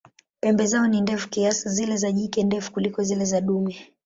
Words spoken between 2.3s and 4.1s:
ndefu kuliko zile za dume.